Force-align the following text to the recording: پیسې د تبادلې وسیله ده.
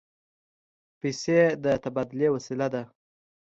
پیسې 0.99 1.39
د 1.63 1.65
تبادلې 1.83 2.27
وسیله 2.35 2.67
ده. 2.73 2.83